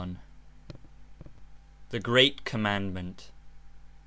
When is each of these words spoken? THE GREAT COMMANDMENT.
THE 1.91 1.99
GREAT 1.99 2.43
COMMANDMENT. 2.43 3.29